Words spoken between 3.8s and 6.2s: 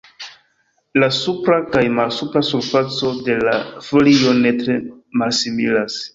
folio ne tre malsimilas.